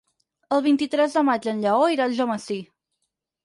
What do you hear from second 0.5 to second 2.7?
El vint-i-tres de maig en Lleó irà a Algemesí.